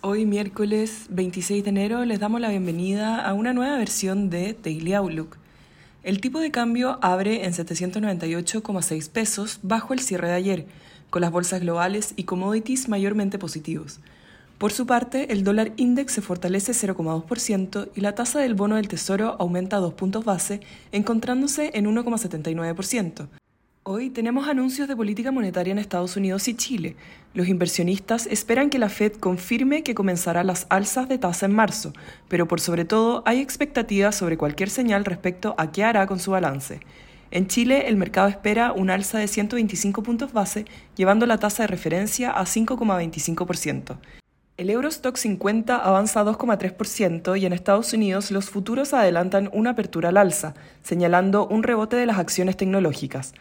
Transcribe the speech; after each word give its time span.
Hoy 0.00 0.24
miércoles 0.24 1.04
26 1.10 1.64
de 1.64 1.68
enero 1.68 2.06
les 2.06 2.18
damos 2.18 2.40
la 2.40 2.48
bienvenida 2.48 3.20
a 3.20 3.34
una 3.34 3.52
nueva 3.52 3.76
versión 3.76 4.30
de 4.30 4.56
Daily 4.62 4.94
Outlook. 4.94 5.36
El 6.02 6.22
tipo 6.22 6.40
de 6.40 6.50
cambio 6.50 6.98
abre 7.02 7.44
en 7.44 7.52
798,6 7.52 9.10
pesos 9.10 9.58
bajo 9.62 9.92
el 9.92 10.00
cierre 10.00 10.28
de 10.28 10.34
ayer, 10.34 10.66
con 11.10 11.20
las 11.20 11.30
bolsas 11.30 11.60
globales 11.60 12.14
y 12.16 12.24
commodities 12.24 12.88
mayormente 12.88 13.38
positivos. 13.38 14.00
Por 14.56 14.72
su 14.72 14.86
parte, 14.86 15.30
el 15.30 15.44
dólar 15.44 15.72
index 15.76 16.14
se 16.14 16.22
fortalece 16.22 16.72
0,2% 16.72 17.90
y 17.94 18.00
la 18.00 18.14
tasa 18.14 18.40
del 18.40 18.54
bono 18.54 18.76
del 18.76 18.88
Tesoro 18.88 19.36
aumenta 19.38 19.76
2 19.76 19.92
puntos 19.92 20.24
base, 20.24 20.60
encontrándose 20.90 21.70
en 21.74 21.84
1,79%. 21.84 23.28
Hoy 23.92 24.08
tenemos 24.08 24.46
anuncios 24.46 24.86
de 24.86 24.94
política 24.94 25.32
monetaria 25.32 25.72
en 25.72 25.78
Estados 25.80 26.16
Unidos 26.16 26.46
y 26.46 26.54
Chile. 26.54 26.94
Los 27.34 27.48
inversionistas 27.48 28.28
esperan 28.28 28.70
que 28.70 28.78
la 28.78 28.88
Fed 28.88 29.14
confirme 29.14 29.82
que 29.82 29.96
comenzará 29.96 30.44
las 30.44 30.68
alzas 30.70 31.08
de 31.08 31.18
tasa 31.18 31.46
en 31.46 31.52
marzo, 31.52 31.92
pero 32.28 32.46
por 32.46 32.60
sobre 32.60 32.84
todo 32.84 33.24
hay 33.26 33.40
expectativas 33.40 34.14
sobre 34.14 34.38
cualquier 34.38 34.70
señal 34.70 35.04
respecto 35.04 35.56
a 35.58 35.72
qué 35.72 35.82
hará 35.82 36.06
con 36.06 36.20
su 36.20 36.30
balance. 36.30 36.78
En 37.32 37.48
Chile, 37.48 37.88
el 37.88 37.96
mercado 37.96 38.28
espera 38.28 38.72
un 38.72 38.90
alza 38.90 39.18
de 39.18 39.26
125 39.26 40.04
puntos 40.04 40.32
base, 40.32 40.66
llevando 40.94 41.26
la 41.26 41.38
tasa 41.38 41.64
de 41.64 41.66
referencia 41.66 42.30
a 42.30 42.44
5,25%. 42.44 43.98
El 44.56 44.70
Eurostock 44.70 45.16
50 45.16 45.76
avanza 45.76 46.22
2,3% 46.22 47.40
y 47.40 47.44
en 47.44 47.52
Estados 47.52 47.92
Unidos 47.92 48.30
los 48.30 48.50
futuros 48.50 48.94
adelantan 48.94 49.50
una 49.52 49.70
apertura 49.70 50.10
al 50.10 50.16
alza, 50.16 50.54
señalando 50.80 51.48
un 51.48 51.64
rebote 51.64 51.96
de 51.96 52.06
las 52.06 52.20
acciones 52.20 52.56
tecnológicas. 52.56 53.34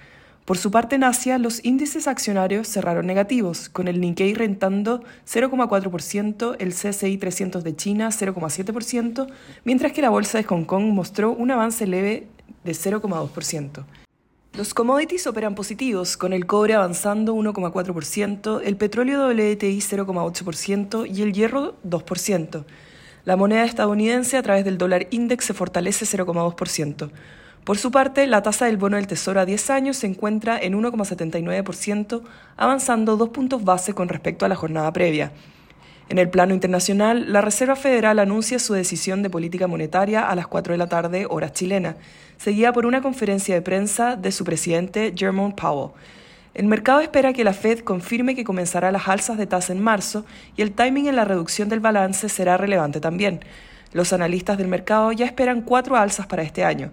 Por 0.45 0.57
su 0.57 0.71
parte, 0.71 0.95
en 0.95 1.03
Asia, 1.03 1.37
los 1.37 1.63
índices 1.63 2.07
accionarios 2.07 2.67
cerraron 2.67 3.05
negativos, 3.05 3.69
con 3.69 3.87
el 3.87 4.01
Nikkei 4.01 4.33
rentando 4.33 5.03
0,4%, 5.27 6.55
el 6.57 6.73
CSI 6.73 7.17
300 7.17 7.63
de 7.63 7.75
China 7.75 8.09
0,7%, 8.09 9.27
mientras 9.63 9.91
que 9.91 10.01
la 10.01 10.09
bolsa 10.09 10.39
de 10.39 10.43
Hong 10.45 10.65
Kong 10.65 10.85
mostró 10.85 11.31
un 11.31 11.51
avance 11.51 11.85
leve 11.85 12.27
de 12.63 12.71
0,2%. 12.71 13.85
Los 14.57 14.73
commodities 14.73 15.27
operan 15.27 15.53
positivos, 15.53 16.17
con 16.17 16.33
el 16.33 16.47
cobre 16.47 16.73
avanzando 16.73 17.35
1,4%, 17.35 18.61
el 18.65 18.75
petróleo 18.75 19.27
WTI 19.29 19.79
0,8% 19.79 21.07
y 21.15 21.21
el 21.21 21.31
hierro 21.33 21.75
2%. 21.87 22.65
La 23.25 23.35
moneda 23.35 23.63
estadounidense 23.63 24.37
a 24.37 24.43
través 24.43 24.65
del 24.65 24.77
dólar 24.77 25.07
index 25.11 25.45
se 25.45 25.53
fortalece 25.53 26.05
0,2%. 26.05 27.11
Por 27.69 27.77
su 27.77 27.91
parte, 27.91 28.25
la 28.25 28.41
tasa 28.41 28.65
del 28.65 28.77
bono 28.77 28.95
del 28.95 29.05
Tesoro 29.05 29.39
a 29.39 29.45
10 29.45 29.69
años 29.69 29.97
se 29.97 30.07
encuentra 30.07 30.57
en 30.59 30.73
1,79%, 30.73 32.23
avanzando 32.57 33.15
dos 33.15 33.29
puntos 33.29 33.63
base 33.63 33.93
con 33.93 34.09
respecto 34.09 34.43
a 34.43 34.49
la 34.49 34.55
jornada 34.55 34.91
previa. 34.91 35.31
En 36.09 36.17
el 36.17 36.31
plano 36.31 36.55
internacional, 36.55 37.31
la 37.31 37.41
Reserva 37.41 37.75
Federal 37.75 38.17
anuncia 38.17 38.57
su 38.57 38.73
decisión 38.73 39.21
de 39.21 39.29
política 39.29 39.67
monetaria 39.67 40.27
a 40.27 40.33
las 40.33 40.47
4 40.47 40.73
de 40.73 40.77
la 40.79 40.87
tarde, 40.87 41.27
hora 41.29 41.53
chilena, 41.53 41.95
seguida 42.37 42.73
por 42.73 42.87
una 42.87 43.03
conferencia 43.03 43.53
de 43.53 43.61
prensa 43.61 44.15
de 44.15 44.31
su 44.31 44.43
presidente 44.43 45.13
Jerome 45.15 45.53
Powell. 45.55 45.91
El 46.55 46.65
mercado 46.65 47.01
espera 47.01 47.33
que 47.33 47.43
la 47.43 47.53
Fed 47.53 47.81
confirme 47.81 48.33
que 48.33 48.45
comenzará 48.45 48.91
las 48.91 49.07
alzas 49.07 49.37
de 49.37 49.45
tasa 49.45 49.73
en 49.73 49.83
marzo 49.83 50.25
y 50.57 50.63
el 50.63 50.71
timing 50.71 51.05
en 51.05 51.15
la 51.15 51.25
reducción 51.25 51.69
del 51.69 51.81
balance 51.81 52.29
será 52.29 52.57
relevante 52.57 52.99
también. 52.99 53.41
Los 53.93 54.11
analistas 54.11 54.57
del 54.57 54.69
mercado 54.69 55.11
ya 55.11 55.27
esperan 55.27 55.61
cuatro 55.61 55.97
alzas 55.97 56.25
para 56.25 56.41
este 56.41 56.63
año. 56.65 56.91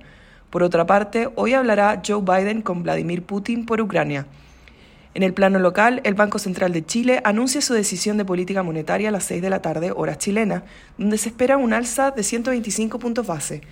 Por 0.50 0.62
otra 0.62 0.86
parte, 0.86 1.28
hoy 1.34 1.54
hablará 1.54 2.02
Joe 2.06 2.22
Biden 2.22 2.62
con 2.62 2.82
Vladimir 2.82 3.22
Putin 3.22 3.66
por 3.66 3.80
Ucrania. 3.80 4.26
En 5.14 5.22
el 5.22 5.32
plano 5.32 5.58
local, 5.58 6.00
el 6.04 6.14
Banco 6.14 6.38
Central 6.38 6.72
de 6.72 6.84
Chile 6.84 7.20
anuncia 7.24 7.62
su 7.62 7.72
decisión 7.72 8.18
de 8.18 8.24
política 8.24 8.62
monetaria 8.62 9.08
a 9.08 9.12
las 9.12 9.24
6 9.24 9.40
de 9.40 9.50
la 9.50 9.62
tarde, 9.62 9.90
hora 9.90 10.18
chilena, 10.18 10.64
donde 10.98 11.18
se 11.18 11.30
espera 11.30 11.56
un 11.56 11.72
alza 11.72 12.10
de 12.10 12.22
125 12.22 12.98
puntos 12.98 13.26
base. 13.26 13.62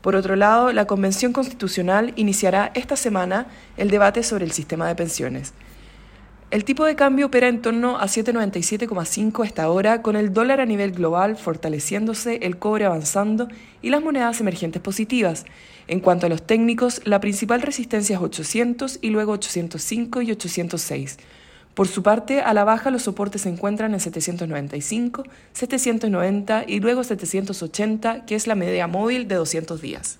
Por 0.00 0.16
otro 0.16 0.36
lado, 0.36 0.72
la 0.72 0.86
Convención 0.86 1.32
Constitucional 1.32 2.12
iniciará 2.16 2.70
esta 2.74 2.96
semana 2.96 3.46
el 3.76 3.90
debate 3.90 4.22
sobre 4.22 4.44
el 4.44 4.52
sistema 4.52 4.86
de 4.86 4.94
pensiones. 4.94 5.54
El 6.52 6.66
tipo 6.66 6.84
de 6.84 6.96
cambio 6.96 7.28
opera 7.28 7.48
en 7.48 7.62
torno 7.62 7.96
a 7.96 8.04
7,97,5 8.04 9.42
esta 9.42 9.70
hora, 9.70 10.02
con 10.02 10.16
el 10.16 10.34
dólar 10.34 10.60
a 10.60 10.66
nivel 10.66 10.92
global 10.92 11.38
fortaleciéndose, 11.38 12.40
el 12.42 12.58
cobre 12.58 12.84
avanzando 12.84 13.48
y 13.80 13.88
las 13.88 14.02
monedas 14.02 14.38
emergentes 14.38 14.82
positivas. 14.82 15.46
En 15.88 16.00
cuanto 16.00 16.26
a 16.26 16.28
los 16.28 16.42
técnicos, 16.42 17.00
la 17.06 17.20
principal 17.20 17.62
resistencia 17.62 18.16
es 18.16 18.22
800 18.22 18.98
y 19.00 19.08
luego 19.08 19.32
805 19.32 20.20
y 20.20 20.30
806. 20.32 21.16
Por 21.72 21.88
su 21.88 22.02
parte, 22.02 22.42
a 22.42 22.52
la 22.52 22.64
baja 22.64 22.90
los 22.90 23.04
soportes 23.04 23.40
se 23.40 23.48
encuentran 23.48 23.94
en 23.94 24.00
795, 24.00 25.24
790 25.54 26.64
y 26.68 26.80
luego 26.80 27.02
780, 27.02 28.26
que 28.26 28.34
es 28.34 28.46
la 28.46 28.56
media 28.56 28.86
móvil 28.88 29.26
de 29.26 29.36
200 29.36 29.80
días. 29.80 30.18